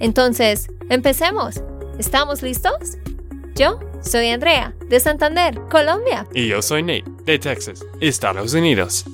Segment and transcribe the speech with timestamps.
[0.00, 1.62] Entonces, empecemos.
[1.98, 2.98] ¿Estamos listos?
[3.54, 6.26] Yo soy Andrea, de Santander, Colombia.
[6.34, 9.04] Y yo soy Nate, de Texas, Estados Unidos.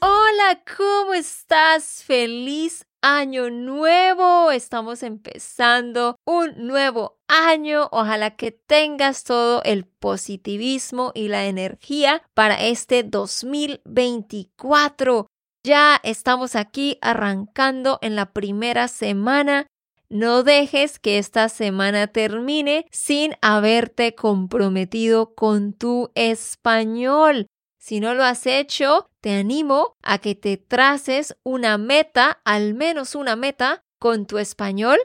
[0.00, 2.02] Hola, ¿cómo estás?
[2.04, 4.50] Feliz año nuevo.
[4.50, 7.90] Estamos empezando un nuevo año.
[7.92, 15.26] Ojalá que tengas todo el positivismo y la energía para este 2024.
[15.62, 19.66] Ya estamos aquí arrancando en la primera semana.
[20.10, 27.46] No dejes que esta semana termine sin haberte comprometido con tu español.
[27.78, 33.14] Si no lo has hecho, te animo a que te traces una meta, al menos
[33.14, 34.98] una meta, con tu español,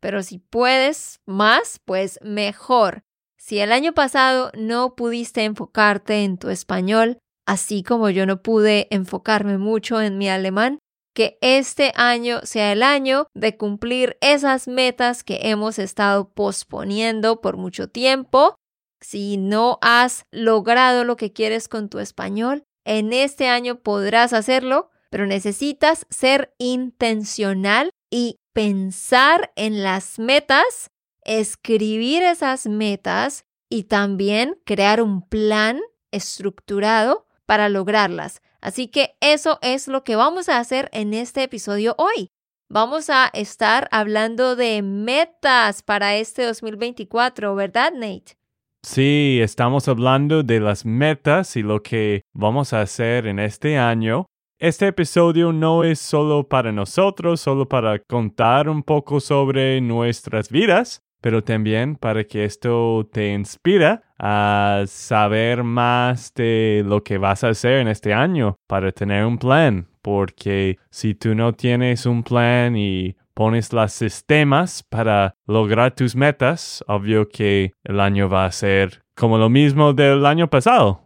[0.00, 3.04] pero si puedes más, pues mejor.
[3.36, 8.88] Si el año pasado no pudiste enfocarte en tu español, así como yo no pude
[8.90, 10.80] enfocarme mucho en mi alemán,
[11.18, 17.56] que este año sea el año de cumplir esas metas que hemos estado posponiendo por
[17.56, 18.54] mucho tiempo
[19.00, 24.90] si no has logrado lo que quieres con tu español, en este año podrás hacerlo,
[25.10, 30.92] pero necesitas ser intencional y pensar en las metas,
[31.24, 35.80] escribir esas metas y también crear un plan
[36.12, 38.40] estructurado para lograrlas.
[38.60, 42.28] Así que eso es lo que vamos a hacer en este episodio hoy.
[42.70, 48.36] Vamos a estar hablando de metas para este 2024, ¿verdad, Nate?
[48.82, 54.26] Sí, estamos hablando de las metas y lo que vamos a hacer en este año.
[54.60, 61.00] Este episodio no es solo para nosotros, solo para contar un poco sobre nuestras vidas,
[61.20, 67.50] pero también para que esto te inspira a saber más de lo que vas a
[67.50, 72.76] hacer en este año, para tener un plan, porque si tú no tienes un plan
[72.76, 79.02] y pones los sistemas para lograr tus metas, obvio que el año va a ser
[79.14, 81.04] como lo mismo del año pasado.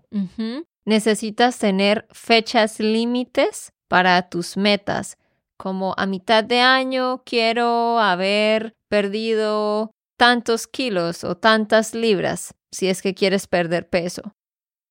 [0.84, 5.18] Necesitas tener fechas límites para tus metas.
[5.58, 9.92] Como a mitad de año quiero haber perdido
[10.22, 14.22] tantos kilos o tantas libras si es que quieres perder peso.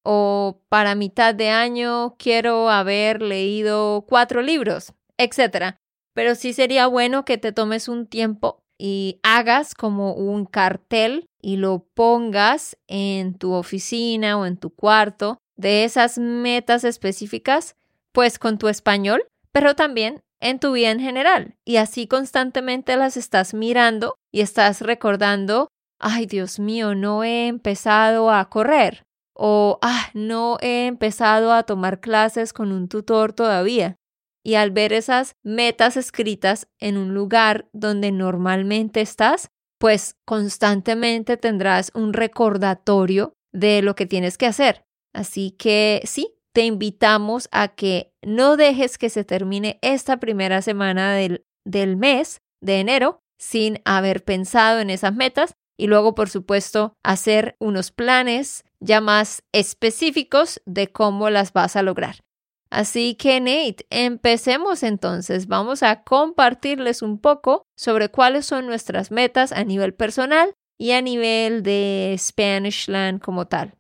[0.04, 5.78] O para mitad de año quiero haber leído cuatro libros, etc.
[6.14, 11.56] Pero sí sería bueno que te tomes un tiempo y hagas como un cartel y
[11.56, 17.78] lo pongas en tu oficina o en tu cuarto de esas metas específicas,
[18.12, 21.56] pues con tu español, pero también en tu vida en general.
[21.66, 25.70] Y así constantemente las estás mirando y estás recordando,
[26.00, 29.04] ay Dios mío, no he empezado a correr
[29.34, 33.96] o, ah, no he empezado a tomar clases con un tutor todavía.
[34.44, 39.50] Y al ver esas metas escritas en un lugar donde normalmente estás,
[39.80, 44.84] pues constantemente tendrás un recordatorio de lo que tienes que hacer.
[45.14, 51.14] Así que sí, te invitamos a que no dejes que se termine esta primera semana
[51.14, 56.94] del, del mes de enero sin haber pensado en esas metas y luego, por supuesto,
[57.04, 62.24] hacer unos planes ya más específicos de cómo las vas a lograr.
[62.70, 65.48] Así que Nate, empecemos entonces.
[65.48, 71.02] Vamos a compartirles un poco sobre cuáles son nuestras metas a nivel personal y a
[71.02, 73.76] nivel de Spanishland como tal.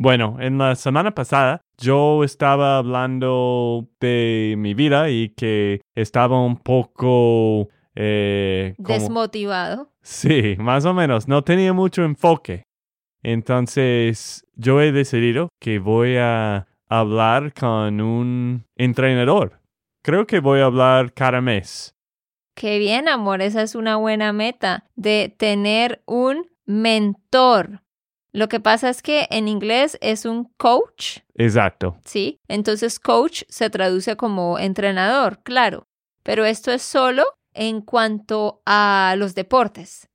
[0.00, 6.56] Bueno, en la semana pasada yo estaba hablando de mi vida y que estaba un
[6.56, 7.68] poco...
[7.96, 9.90] Eh, Desmotivado.
[10.00, 11.26] Sí, más o menos.
[11.26, 12.62] No tenía mucho enfoque.
[13.24, 19.58] Entonces, yo he decidido que voy a hablar con un entrenador.
[20.04, 21.92] Creo que voy a hablar cada mes.
[22.54, 27.82] Qué bien, amor, esa es una buena meta de tener un mentor.
[28.32, 31.20] Lo que pasa es que en inglés es un coach.
[31.34, 31.98] Exacto.
[32.04, 35.86] Sí, entonces coach se traduce como entrenador, claro,
[36.22, 40.08] pero esto es solo en cuanto a los deportes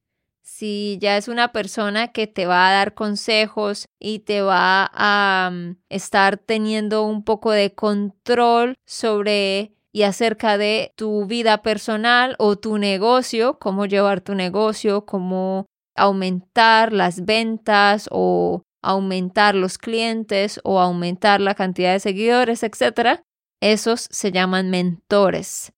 [0.53, 5.49] si ya es una persona que te va a dar consejos y te va a
[5.51, 12.55] mm, estar teniendo un poco de control sobre y acerca de tu vida personal o
[12.55, 20.79] tu negocio, cómo llevar tu negocio, cómo aumentar las ventas o aumentar los clientes o
[20.79, 23.21] aumentar la cantidad de seguidores, etc.
[23.61, 25.73] Esos se llaman mentores.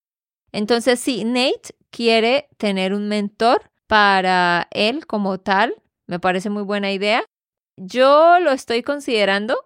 [0.52, 5.76] Entonces, sí, Nate quiere tener un mentor para él como tal.
[6.08, 7.24] Me parece muy buena idea.
[7.78, 9.58] Yo lo estoy considerando,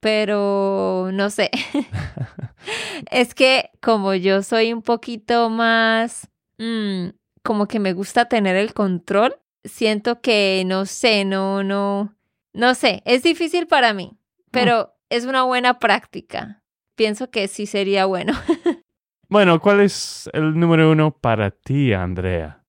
[0.00, 1.50] pero no sé.
[3.10, 7.08] es que como yo soy un poquito más, mm,
[7.42, 9.36] como que me gusta tener el control,
[9.66, 12.14] siento que no sé, no, no,
[12.52, 14.16] no sé, es difícil para mí,
[14.50, 16.62] pero es una buena práctica.
[16.96, 18.32] Pienso que sí sería bueno.
[19.28, 22.64] bueno, ¿cuál es el número uno para ti, Andrea?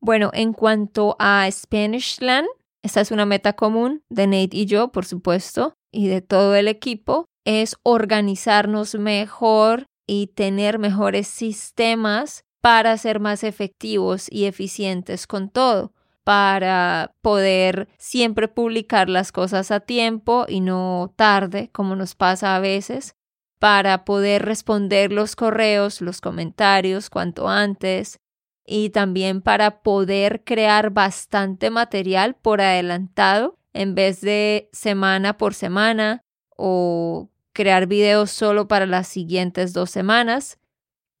[0.00, 2.46] Bueno, en cuanto a Spanishland,
[2.82, 6.68] esta es una meta común de Nate y yo, por supuesto, y de todo el
[6.68, 15.48] equipo, es organizarnos mejor y tener mejores sistemas para ser más efectivos y eficientes con
[15.48, 15.93] todo,
[16.24, 22.60] para poder siempre publicar las cosas a tiempo y no tarde, como nos pasa a
[22.60, 23.14] veces,
[23.58, 28.18] para poder responder los correos, los comentarios cuanto antes,
[28.66, 36.22] y también para poder crear bastante material por adelantado en vez de semana por semana
[36.56, 40.58] o crear videos solo para las siguientes dos semanas.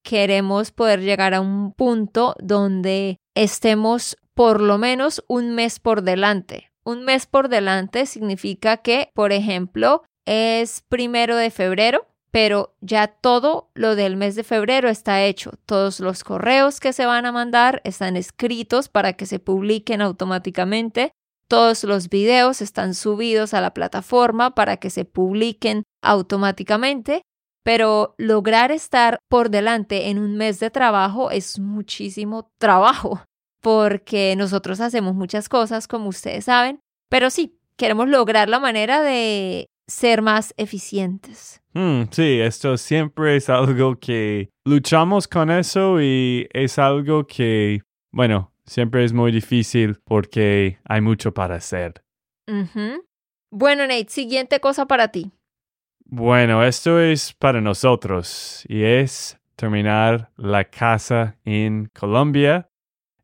[0.02, 6.70] Queremos poder llegar a un punto donde estemos por lo menos un mes por delante.
[6.84, 13.70] Un mes por delante significa que, por ejemplo, es primero de febrero pero ya todo
[13.74, 15.52] lo del mes de febrero está hecho.
[15.66, 21.12] Todos los correos que se van a mandar están escritos para que se publiquen automáticamente.
[21.46, 27.22] Todos los videos están subidos a la plataforma para que se publiquen automáticamente.
[27.62, 33.22] Pero lograr estar por delante en un mes de trabajo es muchísimo trabajo,
[33.64, 39.70] porque nosotros hacemos muchas cosas, como ustedes saben, pero sí, queremos lograr la manera de
[39.86, 41.62] ser más eficientes.
[41.72, 47.80] Mm, sí, esto siempre es algo que luchamos con eso y es algo que,
[48.12, 52.04] bueno, siempre es muy difícil porque hay mucho para hacer.
[53.50, 55.32] Bueno, Nate, siguiente cosa para ti.
[56.04, 62.68] Bueno, esto es para nosotros y es terminar la casa en Colombia.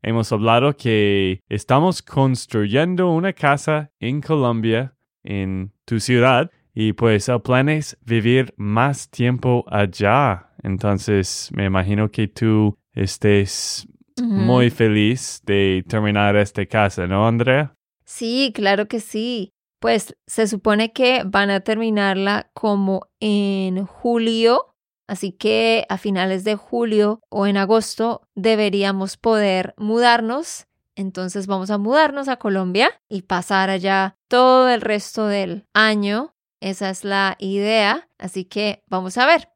[0.02, 7.42] Hemos hablado que estamos construyendo una casa en Colombia en tu ciudad y pues el
[7.42, 10.50] plan es vivir más tiempo allá.
[10.62, 13.86] Entonces me imagino que tú estés
[14.22, 17.74] muy feliz de terminar esta casa, ¿no, Andrea?
[18.04, 19.52] Sí, claro que sí.
[19.80, 24.69] Pues se supone que van a terminarla como en julio,
[25.10, 30.66] así que a finales de julio o en agosto deberíamos poder mudarnos
[31.00, 36.34] entonces vamos a mudarnos a Colombia y pasar allá todo el resto del año.
[36.60, 38.08] Esa es la idea.
[38.18, 39.48] Así que vamos a ver.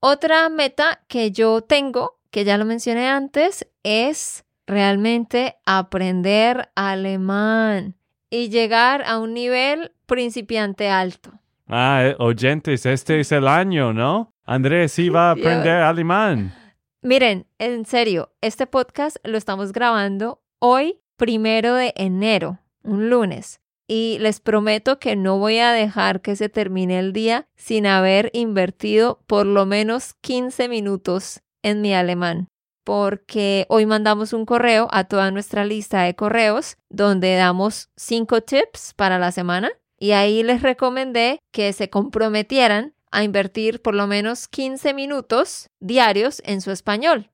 [0.00, 7.94] Otra meta que yo tengo, que ya lo mencioné antes, es realmente aprender alemán
[8.28, 11.30] y llegar a un nivel principiante alto.
[11.68, 14.31] Ah, eh, oyentes, este es el año, ¿no?
[14.44, 16.52] Andrés sí va a aprender alemán.
[17.00, 23.60] Miren, en serio, este podcast lo estamos grabando hoy, primero de enero, un lunes.
[23.86, 28.30] Y les prometo que no voy a dejar que se termine el día sin haber
[28.32, 32.48] invertido por lo menos 15 minutos en mi alemán.
[32.84, 38.94] Porque hoy mandamos un correo a toda nuestra lista de correos donde damos 5 tips
[38.94, 39.70] para la semana.
[39.98, 46.42] Y ahí les recomendé que se comprometieran a invertir por lo menos 15 minutos diarios
[46.44, 47.30] en su español.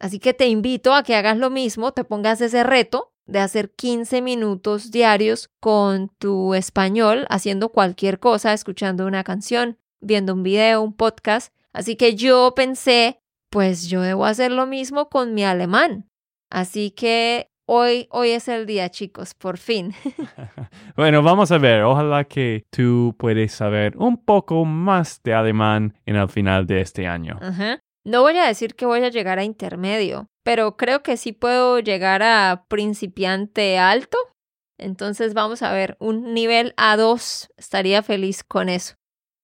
[0.00, 3.70] Así que te invito a que hagas lo mismo, te pongas ese reto de hacer
[3.72, 10.82] 15 minutos diarios con tu español, haciendo cualquier cosa, escuchando una canción, viendo un video,
[10.82, 11.52] un podcast.
[11.72, 13.20] Así que yo pensé,
[13.50, 16.08] pues yo debo hacer lo mismo con mi alemán.
[16.48, 19.94] Así que hoy, hoy es el día, chicos, por fin.
[20.96, 21.82] bueno, vamos a ver.
[21.82, 27.06] Ojalá que tú puedas saber un poco más de alemán en el final de este
[27.06, 27.38] año.
[28.04, 31.78] No voy a decir que voy a llegar a intermedio, pero creo que sí puedo
[31.78, 34.16] llegar a principiante alto.
[34.78, 38.94] Entonces vamos a ver, un nivel A2 estaría feliz con eso.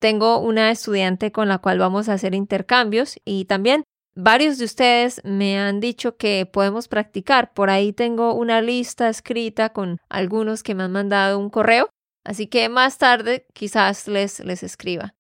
[0.01, 5.21] Tengo una estudiante con la cual vamos a hacer intercambios y también varios de ustedes
[5.25, 7.53] me han dicho que podemos practicar.
[7.55, 11.89] Por ahí tengo una lista escrita con algunos que me han mandado un correo,
[12.25, 15.15] así que más tarde quizás les, les escriba.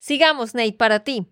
[0.00, 1.26] Sigamos, Nate, para ti.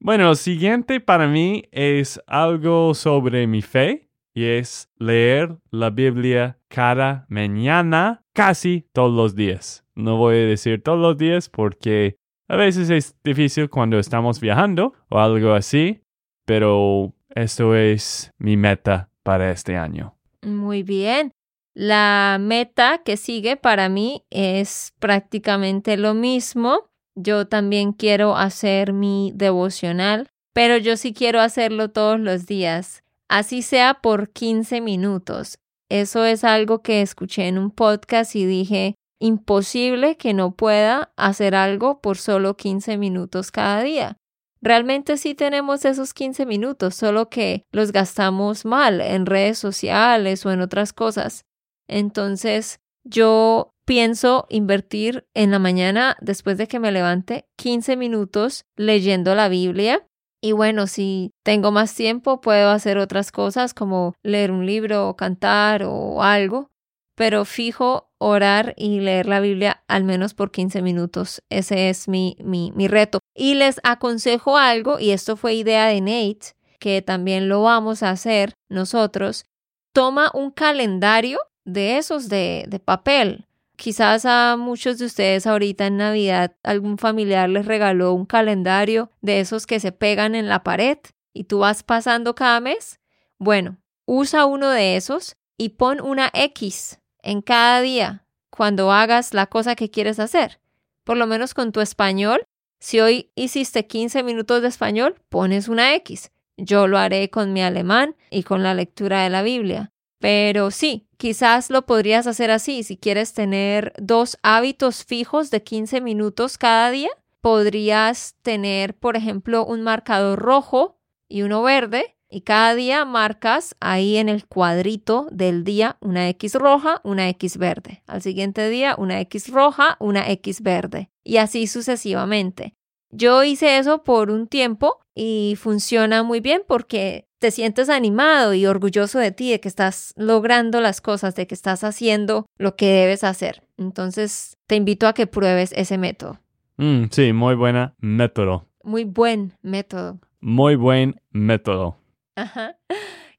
[0.00, 6.60] Bueno, el siguiente para mí es algo sobre mi fe y es leer la Biblia
[6.68, 9.84] cada mañana casi todos los días.
[9.96, 14.94] No voy a decir todos los días porque a veces es difícil cuando estamos viajando
[15.08, 16.02] o algo así,
[16.48, 20.16] pero esto es mi meta para este año.
[20.40, 21.30] Muy bien.
[21.74, 26.88] La meta que sigue para mí es prácticamente lo mismo.
[27.14, 33.60] Yo también quiero hacer mi devocional, pero yo sí quiero hacerlo todos los días, así
[33.60, 35.58] sea por 15 minutos.
[35.90, 41.54] Eso es algo que escuché en un podcast y dije, imposible que no pueda hacer
[41.54, 44.17] algo por solo 15 minutos cada día.
[44.60, 50.50] Realmente sí tenemos esos 15 minutos, solo que los gastamos mal en redes sociales o
[50.50, 51.44] en otras cosas.
[51.88, 59.34] Entonces, yo pienso invertir en la mañana, después de que me levante, 15 minutos leyendo
[59.34, 60.04] la Biblia.
[60.42, 65.16] Y bueno, si tengo más tiempo, puedo hacer otras cosas como leer un libro o
[65.16, 66.70] cantar o algo.
[67.18, 71.42] Pero fijo orar y leer la Biblia al menos por 15 minutos.
[71.50, 73.18] Ese es mi, mi, mi reto.
[73.34, 78.10] Y les aconsejo algo, y esto fue idea de Nate, que también lo vamos a
[78.10, 79.44] hacer nosotros.
[79.92, 83.48] Toma un calendario de esos de, de papel
[83.78, 89.38] Quizás a muchos de ustedes ahorita en Navidad algún familiar les regaló un calendario de
[89.38, 90.98] esos que se pegan en la pared
[91.32, 92.98] y tú vas pasando cada mes.
[93.38, 99.46] Bueno, usa uno de esos y pon una X en cada día cuando hagas la
[99.46, 100.60] cosa que quieres hacer.
[101.04, 102.44] Por lo menos con tu español,
[102.80, 106.30] si hoy hiciste 15 minutos de español, pones una X.
[106.56, 109.92] Yo lo haré con mi alemán y con la lectura de la Biblia.
[110.18, 112.82] Pero sí, quizás lo podrías hacer así.
[112.82, 117.10] Si quieres tener dos hábitos fijos de 15 minutos cada día,
[117.40, 120.98] podrías tener, por ejemplo, un marcador rojo
[121.28, 122.16] y uno verde.
[122.30, 127.56] Y cada día marcas ahí en el cuadrito del día una X roja, una X
[127.56, 128.02] verde.
[128.06, 131.10] Al siguiente día una X roja, una X verde.
[131.24, 132.74] Y así sucesivamente.
[133.10, 138.66] Yo hice eso por un tiempo y funciona muy bien porque te sientes animado y
[138.66, 142.86] orgulloso de ti, de que estás logrando las cosas, de que estás haciendo lo que
[142.86, 143.62] debes hacer.
[143.78, 146.40] Entonces, te invito a que pruebes ese método.
[146.76, 148.66] Mm, sí, muy buena método.
[148.82, 150.18] Muy buen método.
[150.40, 151.96] Muy buen método.
[152.38, 152.76] Ajá.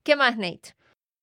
[0.03, 0.75] ¿Qué más, Nate?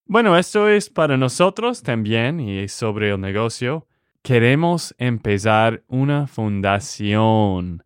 [0.06, 3.86] Bueno, esto es para nosotros también y sobre el negocio
[4.26, 7.80] queremos empezar una fundación.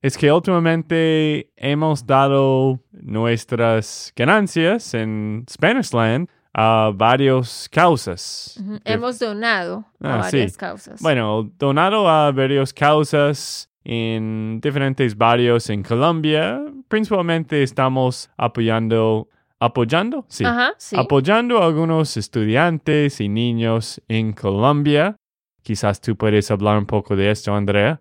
[0.00, 8.62] Es que últimamente hemos dado nuestras ganancias en Spanishland a varias causas.
[8.84, 11.02] Hemos donado a ah, varias causas.
[11.02, 16.62] Bueno, donado a varias causas en diferentes barrios en Colombia.
[16.92, 20.44] Principalmente estamos apoyando apoyando, sí.
[20.76, 20.96] sí.
[20.98, 25.16] Apoyando a algunos estudiantes y niños en Colombia
[25.62, 28.00] Quizás tú puedes hablar un poco de esto, Andrea,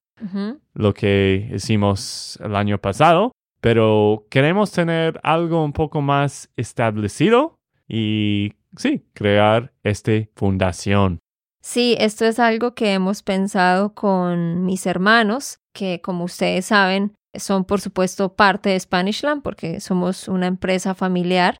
[0.73, 7.55] lo que hicimos el año pasado, pero queremos tener algo un poco más establecido
[7.87, 11.19] y sí, crear esta fundación.
[11.63, 17.65] Sí, esto es algo que hemos pensado con mis hermanos, que como ustedes saben, son
[17.65, 21.57] por supuesto parte de Spanishland porque somos una empresa familiar.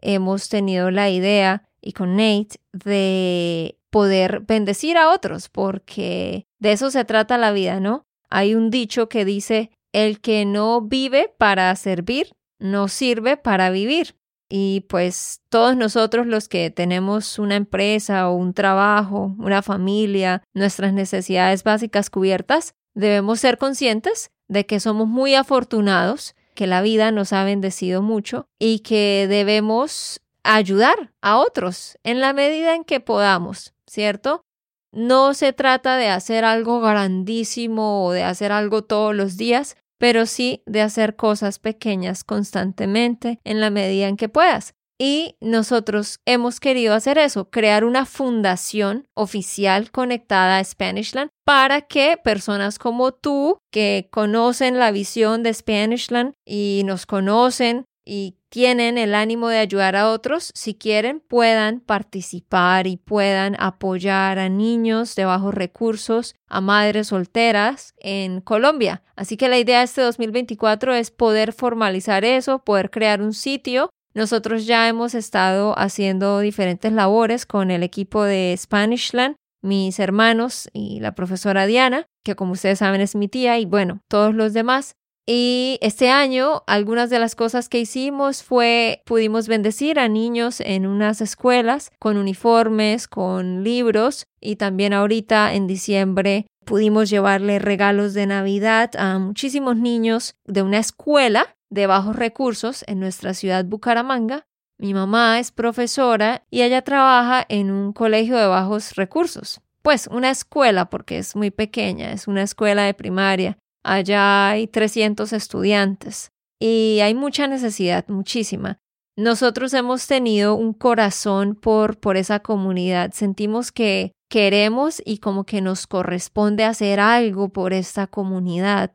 [0.00, 6.90] Hemos tenido la idea y con Nate de poder bendecir a otros, porque de eso
[6.90, 8.06] se trata la vida, ¿no?
[8.30, 14.16] Hay un dicho que dice, el que no vive para servir, no sirve para vivir.
[14.48, 20.92] Y pues todos nosotros los que tenemos una empresa o un trabajo, una familia, nuestras
[20.92, 27.32] necesidades básicas cubiertas, debemos ser conscientes de que somos muy afortunados, que la vida nos
[27.32, 33.72] ha bendecido mucho y que debemos ayudar a otros en la medida en que podamos.
[33.92, 34.46] ¿cierto?
[34.90, 40.24] No se trata de hacer algo grandísimo o de hacer algo todos los días, pero
[40.24, 44.74] sí de hacer cosas pequeñas constantemente en la medida en que puedas.
[45.04, 52.16] Y nosotros hemos querido hacer eso, crear una fundación oficial conectada a Spanishland para que
[52.22, 59.16] personas como tú, que conocen la visión de Spanishland y nos conocen y tienen el
[59.16, 65.24] ánimo de ayudar a otros, si quieren, puedan participar y puedan apoyar a niños de
[65.24, 69.02] bajos recursos, a madres solteras en Colombia.
[69.16, 73.90] Así que la idea de este 2024 es poder formalizar eso, poder crear un sitio.
[74.14, 81.00] Nosotros ya hemos estado haciendo diferentes labores con el equipo de Spanishland, mis hermanos y
[81.00, 84.96] la profesora Diana, que como ustedes saben es mi tía, y bueno, todos los demás.
[85.24, 90.84] Y este año, algunas de las cosas que hicimos fue, pudimos bendecir a niños en
[90.84, 98.26] unas escuelas con uniformes, con libros y también ahorita en diciembre pudimos llevarle regalos de
[98.26, 104.44] Navidad a muchísimos niños de una escuela de bajos recursos en nuestra ciudad Bucaramanga.
[104.78, 109.60] Mi mamá es profesora y ella trabaja en un colegio de bajos recursos.
[109.82, 115.32] Pues una escuela porque es muy pequeña, es una escuela de primaria Allá hay 300
[115.32, 118.78] estudiantes y hay mucha necesidad, muchísima.
[119.16, 123.12] Nosotros hemos tenido un corazón por, por esa comunidad.
[123.12, 128.92] Sentimos que queremos y como que nos corresponde hacer algo por esta comunidad,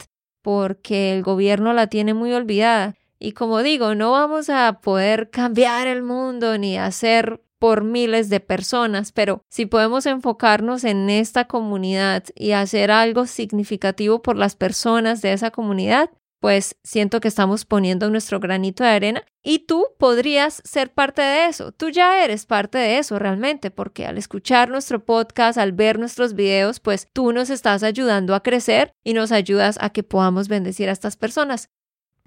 [0.48, 2.96] porque el gobierno la tiene muy olvidada.
[3.20, 8.40] Y como digo, no vamos a poder cambiar el mundo ni hacer por miles de
[8.40, 15.22] personas, pero si podemos enfocarnos en esta comunidad y hacer algo significativo por las personas
[15.22, 20.62] de esa comunidad, pues siento que estamos poniendo nuestro granito de arena y tú podrías
[20.66, 21.72] ser parte de eso.
[21.72, 26.34] Tú ya eres parte de eso realmente, porque al escuchar nuestro podcast, al ver nuestros
[26.34, 30.90] videos, pues tú nos estás ayudando a crecer y nos ayudas a que podamos bendecir
[30.90, 31.70] a estas personas.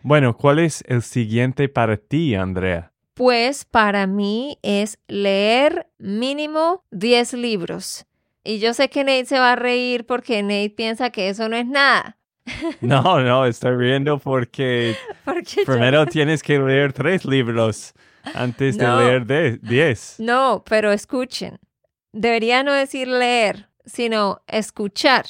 [0.03, 2.91] Bueno, ¿cuál es el siguiente para ti, Andrea?
[3.21, 8.07] pues para mí es leer mínimo 10 libros.
[8.45, 11.57] Y yo sé que Nate se va a reír porque Nate piensa que eso no
[11.57, 12.17] es nada.
[12.81, 14.97] No, no, estoy riendo porque,
[15.67, 17.95] primero tienes que leer tres libros
[18.35, 20.17] antes de leer 10.
[20.19, 21.59] No, pero escuchen.
[22.13, 25.25] Debería no decir leer, sino escuchar.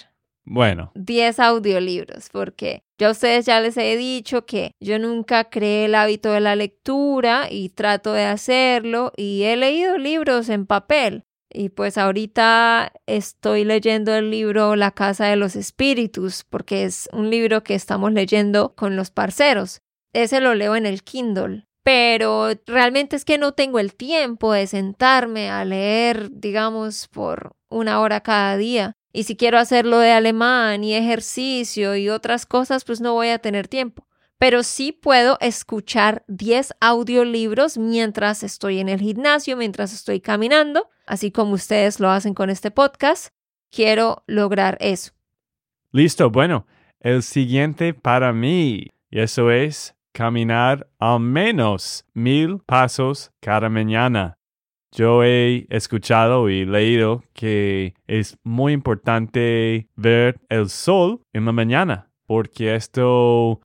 [0.44, 0.90] Bueno.
[0.94, 5.94] 10 audiolibros, porque yo a ustedes ya les he dicho que yo nunca creé el
[5.94, 11.24] hábito de la lectura y trato de hacerlo y he leído libros en papel.
[11.52, 17.28] Y pues ahorita estoy leyendo el libro La Casa de los Espíritus, porque es un
[17.28, 19.82] libro que estamos leyendo con los parceros.
[20.12, 21.66] Ese lo leo en el Kindle.
[21.82, 28.00] Pero realmente es que no tengo el tiempo de sentarme a leer, digamos, por una
[28.00, 28.92] hora cada día.
[29.12, 33.38] Y si quiero hacerlo de alemán y ejercicio y otras cosas, pues no voy a
[33.38, 34.06] tener tiempo.
[34.40, 41.30] Pero sí puedo escuchar 10 audiolibros mientras estoy en el gimnasio, mientras estoy caminando, así
[41.30, 43.34] como ustedes lo hacen con este podcast.
[43.70, 45.12] Quiero lograr eso.
[45.92, 46.66] Listo, bueno,
[47.00, 54.38] el siguiente para mí, y eso es caminar al menos mil pasos cada mañana.
[54.90, 62.10] Yo he escuchado y leído que es muy importante ver el sol en la mañana,
[62.26, 63.60] porque esto,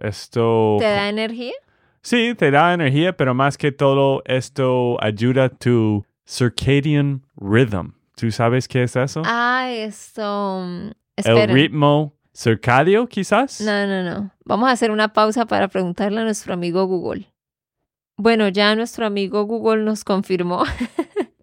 [0.00, 0.76] esto...
[0.78, 1.54] ¿Te da energía?
[2.02, 7.92] Sí, te da energía, pero más que todo esto ayuda a tu circadian rhythm.
[8.16, 9.22] ¿Tú sabes qué es eso?
[9.24, 10.64] Ah, esto...
[10.64, 13.60] Mm, el ritmo circadio, quizás.
[13.60, 14.30] No, no, no.
[14.44, 17.26] Vamos a hacer una pausa para preguntarle a nuestro amigo Google.
[18.16, 20.64] Bueno, ya nuestro amigo Google nos confirmó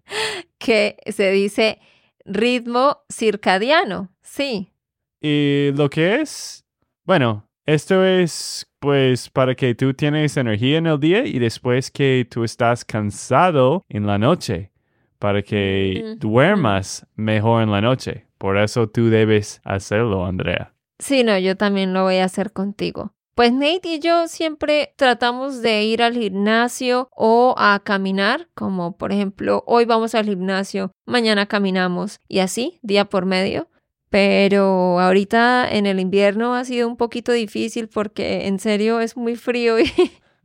[0.58, 1.80] que se dice
[2.24, 4.72] ritmo circadiano, sí.
[5.20, 6.64] ¿Y lo que es?
[7.04, 12.26] Bueno, esto es pues para que tú tienes energía en el día y después que
[12.30, 14.70] tú estás cansado en la noche,
[15.18, 18.26] para que duermas mejor en la noche.
[18.38, 20.74] Por eso tú debes hacerlo, Andrea.
[20.98, 23.12] Sí, no, yo también lo voy a hacer contigo.
[23.34, 29.12] Pues Nate y yo siempre tratamos de ir al gimnasio o a caminar, como por
[29.12, 33.68] ejemplo, hoy vamos al gimnasio, mañana caminamos y así, día por medio.
[34.10, 39.36] Pero ahorita en el invierno ha sido un poquito difícil porque en serio es muy
[39.36, 39.92] frío y...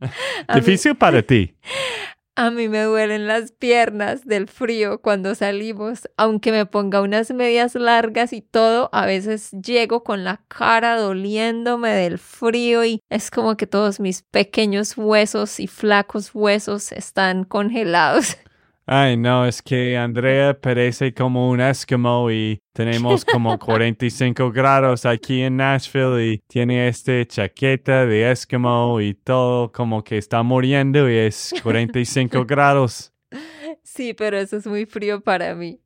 [0.54, 1.54] difícil para ti.
[2.34, 7.74] A mí me duelen las piernas del frío cuando salimos, aunque me ponga unas medias
[7.74, 13.58] largas y todo, a veces llego con la cara doliéndome del frío y es como
[13.58, 18.38] que todos mis pequeños huesos y flacos huesos están congelados.
[18.94, 25.40] Ay, no, es que Andrea parece como un Eskimo y tenemos como 45 grados aquí
[25.40, 31.16] en Nashville y tiene este chaqueta de Eskimo y todo como que está muriendo y
[31.16, 33.14] es 45 grados.
[33.94, 35.78] Sí, pero eso es muy frío para mí.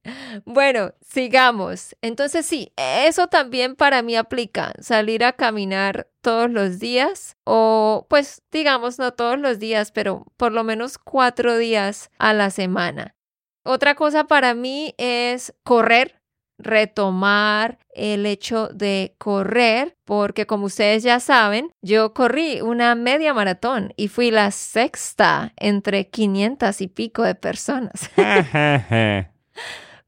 [0.45, 1.97] Bueno, sigamos.
[2.03, 8.43] Entonces sí, eso también para mí aplica, salir a caminar todos los días o pues
[8.53, 13.17] digamos no todos los días, pero por lo menos cuatro días a la semana.
[13.65, 16.23] Otra cosa para mí es correr
[16.59, 23.93] retomar el hecho de correr, porque como ustedes ya saben, yo corrí una media maratón
[23.97, 28.11] y fui la sexta entre 500 y pico de personas.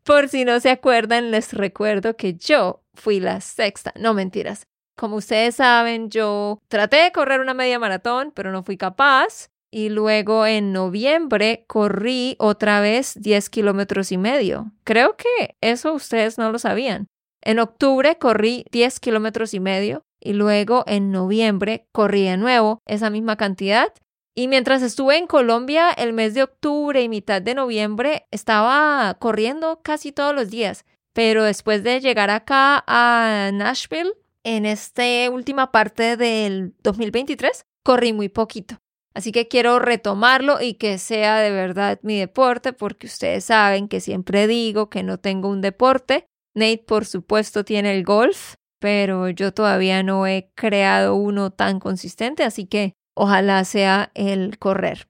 [0.04, 4.66] Por si no se acuerdan, les recuerdo que yo fui la sexta, no mentiras.
[4.96, 9.48] como ustedes saben, yo traté de correr una media maratón, pero no fui capaz.
[9.70, 14.72] Y luego en noviembre corrí otra vez 10 kilómetros y medio.
[14.84, 17.06] Creo que eso ustedes no lo sabían.
[17.42, 23.10] En octubre corrí 10 kilómetros y medio y luego en noviembre corrí de nuevo esa
[23.10, 23.92] misma cantidad.
[24.34, 29.80] Y mientras estuve en Colombia, el mes de octubre y mitad de noviembre estaba corriendo
[29.82, 30.84] casi todos los días.
[31.12, 34.12] Pero después de llegar acá a Nashville,
[34.44, 38.78] en esta última parte del 2023, corrí muy poquito.
[39.18, 43.98] Así que quiero retomarlo y que sea de verdad mi deporte, porque ustedes saben que
[43.98, 46.28] siempre digo que no tengo un deporte.
[46.54, 52.44] Nate, por supuesto, tiene el golf, pero yo todavía no he creado uno tan consistente,
[52.44, 55.08] así que ojalá sea el correr.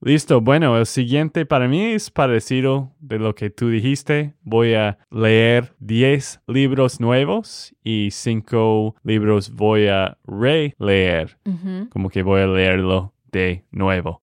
[0.00, 4.36] Listo, bueno, el siguiente para mí es parecido de lo que tú dijiste.
[4.40, 11.36] Voy a leer 10 libros nuevos y 5 libros voy a releer.
[11.90, 14.22] Como que voy a leerlo de nuevo.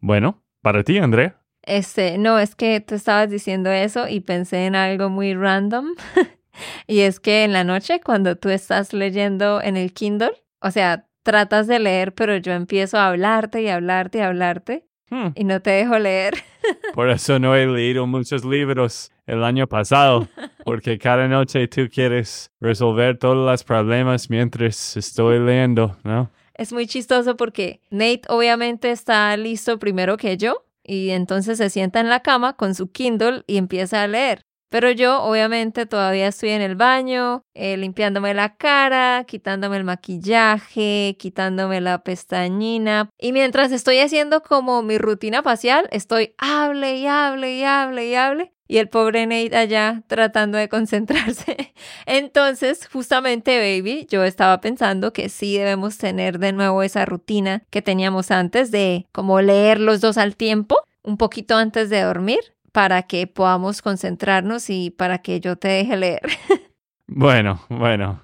[0.00, 1.40] Bueno, para ti, Andrea.
[1.62, 5.94] Este, no, es que tú estabas diciendo eso y pensé en algo muy random.
[6.86, 11.06] y es que en la noche, cuando tú estás leyendo en el Kindle, o sea,
[11.22, 15.28] tratas de leer, pero yo empiezo a hablarte y hablarte y hablarte hmm.
[15.34, 16.34] y no te dejo leer.
[16.94, 20.28] Por eso no he leído muchos libros el año pasado,
[20.64, 26.30] porque cada noche tú quieres resolver todos los problemas mientras estoy leyendo, ¿no?
[26.56, 32.00] Es muy chistoso porque Nate obviamente está listo primero que yo y entonces se sienta
[32.00, 34.42] en la cama con su Kindle y empieza a leer.
[34.68, 41.16] Pero yo obviamente todavía estoy en el baño, eh, limpiándome la cara, quitándome el maquillaje,
[41.18, 43.10] quitándome la pestañina.
[43.18, 48.14] Y mientras estoy haciendo como mi rutina facial, estoy hable y hable y hable y
[48.14, 51.74] hable y el pobre Nate allá tratando de concentrarse.
[52.06, 57.82] Entonces, justamente, baby, yo estaba pensando que sí debemos tener de nuevo esa rutina que
[57.82, 62.40] teníamos antes de como leer los dos al tiempo, un poquito antes de dormir,
[62.72, 66.22] para que podamos concentrarnos y para que yo te deje leer.
[67.06, 68.20] bueno, bueno,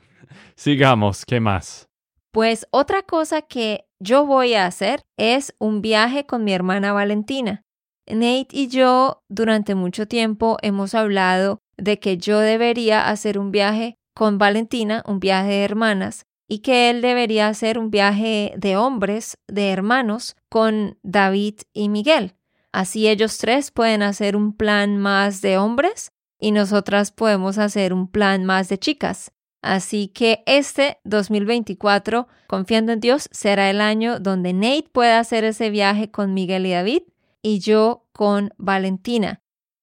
[0.56, 1.88] sigamos, ¿qué más?
[2.32, 7.62] Pues otra cosa que yo voy a hacer es un viaje con mi hermana Valentina.
[8.06, 13.96] Nate y yo durante mucho tiempo hemos hablado de que yo debería hacer un viaje
[14.14, 19.38] con Valentina, un viaje de hermanas, y que él debería hacer un viaje de hombres,
[19.48, 22.34] de hermanos, con David y Miguel.
[22.72, 28.08] Así ellos tres pueden hacer un plan más de hombres y nosotras podemos hacer un
[28.08, 29.32] plan más de chicas.
[29.62, 35.70] Así que este 2024, confiando en Dios, será el año donde Nate pueda hacer ese
[35.70, 37.02] viaje con Miguel y David
[37.42, 39.42] y yo con Valentina.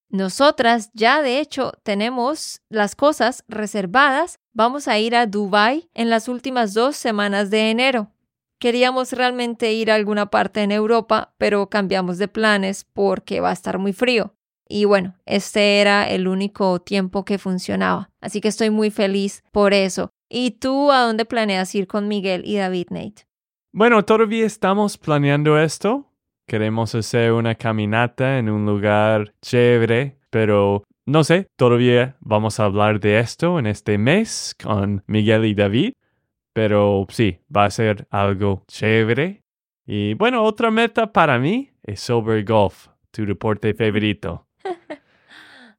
[0.09, 4.39] Nosotras ya de hecho tenemos las cosas reservadas.
[4.53, 8.11] Vamos a ir a Dubai en las últimas dos semanas de enero.
[8.57, 13.53] Queríamos realmente ir a alguna parte en Europa, pero cambiamos de planes porque va a
[13.53, 14.33] estar muy frío.
[14.67, 18.11] Y bueno, este era el único tiempo que funcionaba.
[18.19, 20.09] Así que estoy muy feliz por eso.
[20.29, 23.25] ¿Y tú a dónde planeas ir con Miguel y David Nate?
[23.71, 26.08] Bueno, todavía estamos planeando esto.
[26.49, 32.99] Queremos hacer una caminata en un lugar chévere, pero no sé, todavía vamos a hablar
[32.99, 35.93] de esto en este mes con Miguel y David,
[36.51, 39.43] pero sí, va a ser algo chévere.
[39.85, 44.47] Y bueno, otra meta para mí es sobre golf, tu deporte favorito.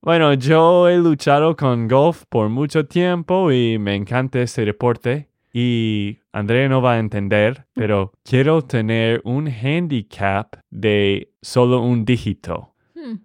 [0.02, 5.28] Bueno, yo he luchado con golf por mucho tiempo y me encanta este deporte.
[5.52, 12.74] Y Andrea no va a entender, pero quiero tener un handicap de solo un dígito.
[12.94, 13.16] Hmm.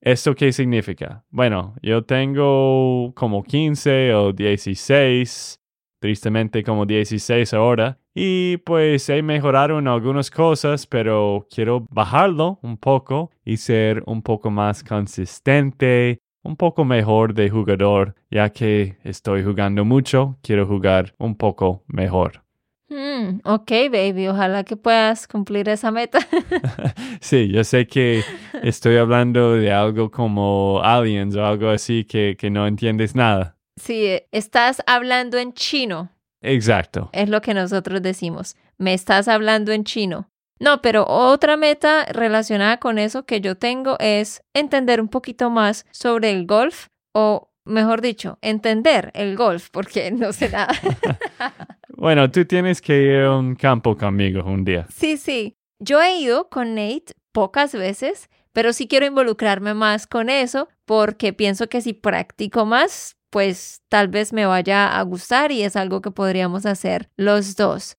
[0.00, 1.24] ¿Esto qué significa?
[1.30, 5.60] Bueno, yo tengo como 15 o 16,
[5.98, 12.76] tristemente como 16 ahora, y pues he mejorado en algunas cosas, pero quiero bajarlo un
[12.76, 19.42] poco y ser un poco más consistente un poco mejor de jugador, ya que estoy
[19.42, 22.43] jugando mucho, quiero jugar un poco mejor.
[22.96, 26.20] Hmm, ok, baby, ojalá que puedas cumplir esa meta.
[27.20, 28.22] sí, yo sé que
[28.62, 33.56] estoy hablando de algo como aliens o algo así que, que no entiendes nada.
[33.80, 36.10] Sí, estás hablando en chino.
[36.40, 37.10] Exacto.
[37.12, 38.54] Es lo que nosotros decimos.
[38.78, 40.28] Me estás hablando en chino.
[40.60, 45.84] No, pero otra meta relacionada con eso que yo tengo es entender un poquito más
[45.90, 50.74] sobre el golf o, mejor dicho, entender el golf porque no sé nada.
[51.96, 54.86] bueno, tú tienes que ir a un campo conmigo un día.
[54.94, 55.56] Sí, sí.
[55.78, 61.32] Yo he ido con Nate pocas veces, pero sí quiero involucrarme más con eso porque
[61.32, 66.00] pienso que si practico más, pues tal vez me vaya a gustar y es algo
[66.00, 67.96] que podríamos hacer los dos.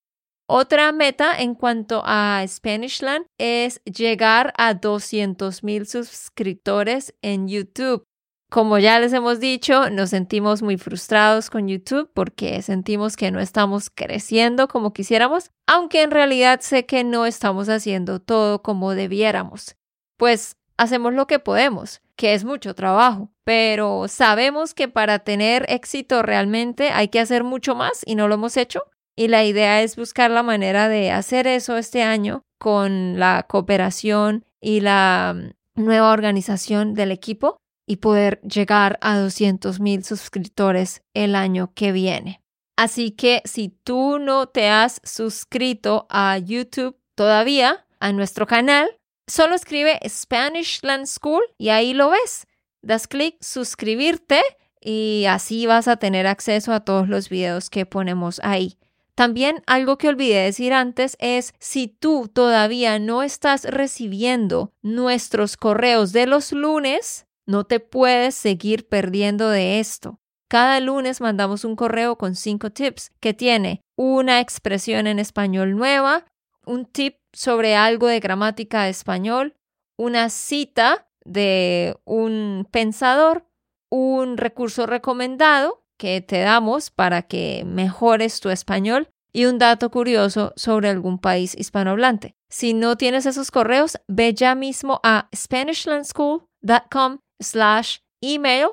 [0.48, 8.06] Otra meta en cuanto a Spanishland es llegar a 200 mil suscriptores en YouTube.
[8.50, 13.40] Como ya les hemos dicho, nos sentimos muy frustrados con YouTube porque sentimos que no
[13.40, 19.76] estamos creciendo como quisiéramos, aunque en realidad sé que no estamos haciendo todo como debiéramos.
[20.18, 26.22] Pues hacemos lo que podemos, que es mucho trabajo, pero sabemos que para tener éxito
[26.22, 28.84] realmente hay que hacer mucho más y no lo hemos hecho.
[29.18, 34.46] Y la idea es buscar la manera de hacer eso este año con la cooperación
[34.60, 41.36] y la mm, nueva organización del equipo y poder llegar a 200 mil suscriptores el
[41.36, 42.42] año que viene.
[42.76, 48.88] Así que si tú no te has suscrito a YouTube todavía, a nuestro canal,
[49.28, 52.46] solo escribe Spanish Land School y ahí lo ves.
[52.82, 54.42] Das clic suscribirte
[54.80, 58.78] y así vas a tener acceso a todos los videos que ponemos ahí.
[59.16, 66.12] También algo que olvidé decir antes es si tú todavía no estás recibiendo nuestros correos
[66.12, 70.20] de los lunes, no te puedes seguir perdiendo de esto.
[70.48, 76.26] Cada lunes mandamos un correo con cinco tips que tiene una expresión en español nueva,
[76.66, 79.56] un tip sobre algo de gramática de español,
[79.98, 83.48] una cita de un pensador,
[83.90, 90.54] un recurso recomendado que te damos para que mejores tu español y un dato curioso
[90.56, 92.36] sobre algún país hispanohablante.
[92.50, 98.70] Si no tienes esos correos, ve ya mismo a SpanishLandSchool.com slash email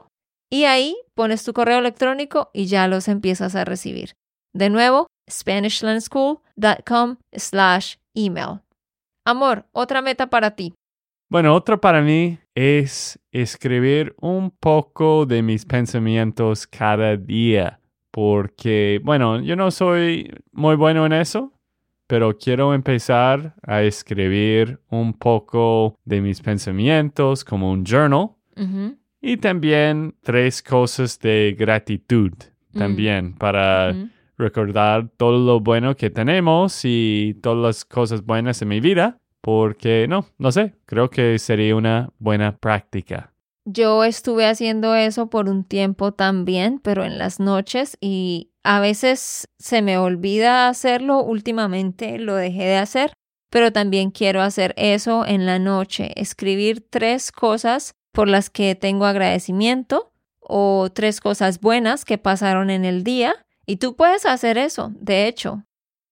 [0.50, 4.14] y ahí pones tu correo electrónico y ya los empiezas a recibir.
[4.54, 8.60] De nuevo, SpanishLandSchool.com slash email.
[9.24, 10.74] Amor, otra meta para ti.
[11.30, 19.40] Bueno, otra para mí es escribir un poco de mis pensamientos cada día, porque, bueno,
[19.40, 21.50] yo no soy muy bueno en eso,
[22.06, 28.32] pero quiero empezar a escribir un poco de mis pensamientos como un journal
[29.20, 32.32] y también tres cosas de gratitud
[32.72, 32.78] mm.
[32.78, 33.94] también para
[34.36, 40.06] recordar todo lo bueno que tenemos y todas las cosas buenas en mi vida porque
[40.08, 43.32] no, no sé, creo que sería una buena práctica.
[43.64, 49.48] Yo estuve haciendo eso por un tiempo también, pero en las noches y a veces
[49.58, 53.12] se me olvida hacerlo, últimamente lo dejé de hacer,
[53.50, 59.06] pero también quiero hacer eso en la noche, escribir tres cosas por las que tengo
[59.06, 63.34] agradecimiento o tres cosas buenas que pasaron en el día.
[63.66, 65.64] Y tú puedes hacer eso, de hecho.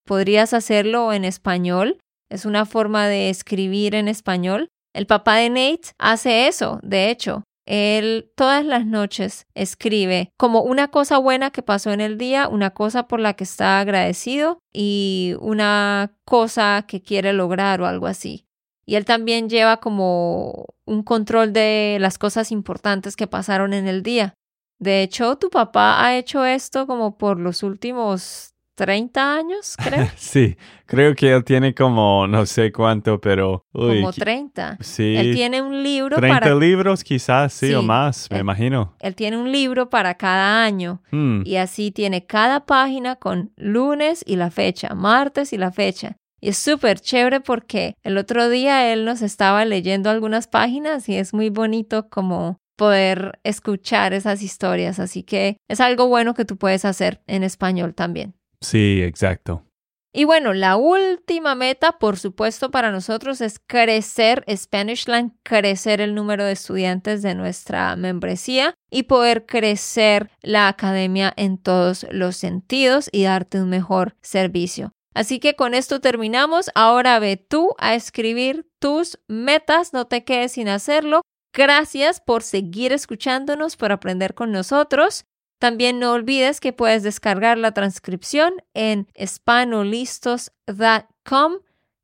[0.05, 1.99] Podrías hacerlo en español
[2.31, 4.71] es una forma de escribir en español.
[4.95, 7.43] El papá de Nate hace eso, de hecho.
[7.67, 12.71] Él todas las noches escribe como una cosa buena que pasó en el día, una
[12.71, 18.47] cosa por la que está agradecido y una cosa que quiere lograr o algo así.
[18.87, 24.03] Y él también lleva como un control de las cosas importantes que pasaron en el
[24.03, 24.35] día.
[24.79, 30.09] De hecho, tu papá ha hecho esto como por los últimos 30 años, creo.
[30.17, 33.67] sí, creo que él tiene como no sé cuánto, pero...
[33.73, 34.79] como 30.
[34.81, 35.17] Sí.
[35.17, 36.55] Él tiene un libro 30 para...
[36.55, 38.97] libros quizás, sí, o más, me imagino.
[39.01, 41.43] Él tiene un libro para cada año hmm.
[41.45, 46.17] y así tiene cada página con lunes y la fecha, martes y la fecha.
[46.41, 51.17] Y es súper chévere porque el otro día él nos estaba leyendo algunas páginas y
[51.17, 54.99] es muy bonito como poder escuchar esas historias.
[54.99, 58.35] Así que es algo bueno que tú puedes hacer en español también.
[58.63, 59.65] Sí, exacto.
[60.13, 66.45] Y bueno, la última meta, por supuesto, para nosotros es crecer Spanishland, crecer el número
[66.45, 73.23] de estudiantes de nuestra membresía y poder crecer la academia en todos los sentidos y
[73.23, 74.91] darte un mejor servicio.
[75.15, 76.71] Así que con esto terminamos.
[76.75, 81.21] Ahora ve tú a escribir tus metas, no te quedes sin hacerlo.
[81.53, 85.25] Gracias por seguir escuchándonos, por aprender con nosotros.
[85.59, 91.55] También no olvides que puedes descargar la transcripción en espanolistos.com.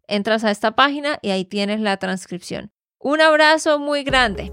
[0.09, 2.71] Entras a esta página y ahí tienes la transcripción.
[2.99, 4.53] Un abrazo muy grande.